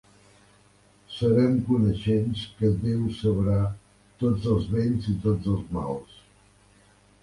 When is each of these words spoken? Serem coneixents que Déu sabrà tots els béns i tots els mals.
Serem 1.17 1.59
coneixents 1.67 2.47
que 2.57 2.73
Déu 2.87 3.05
sabrà 3.21 3.61
tots 4.25 4.51
els 4.57 4.69
béns 4.77 5.15
i 5.17 5.19
tots 5.31 5.57
els 5.57 5.67
mals. 5.81 6.23